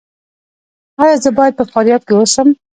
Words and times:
ایا 1.01 1.15
زه 1.23 1.29
باید 1.37 1.53
په 1.59 1.63
فاریاب 1.71 2.01
کې 2.07 2.13
اوسم؟ 2.15 2.47